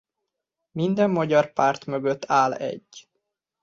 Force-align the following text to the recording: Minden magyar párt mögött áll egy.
Minden 0.71 1.09
magyar 1.09 1.53
párt 1.53 1.85
mögött 1.85 2.23
áll 2.27 2.53
egy. 2.53 3.09